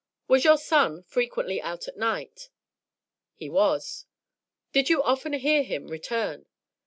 Was 0.27 0.43
your 0.43 0.57
son 0.57 1.03
frequently 1.03 1.61
out 1.61 1.87
at 1.87 1.95
night?" 1.95 2.49
"He 3.35 3.51
was." 3.51 4.07
"Did 4.73 4.89
you 4.89 5.03
often 5.03 5.33
hear 5.33 5.61
him 5.61 5.85
return?" 5.89 6.47